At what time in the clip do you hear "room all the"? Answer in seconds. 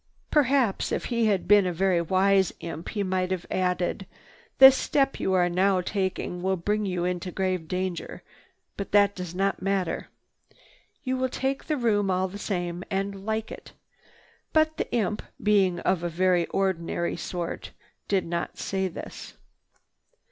11.77-12.39